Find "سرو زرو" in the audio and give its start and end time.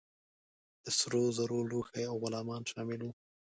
0.97-1.59